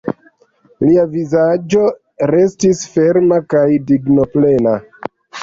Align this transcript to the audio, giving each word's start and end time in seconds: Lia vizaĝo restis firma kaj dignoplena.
Lia 0.85 1.03
vizaĝo 1.11 1.83
restis 2.33 2.81
firma 2.95 3.39
kaj 3.55 3.63
dignoplena. 3.93 4.77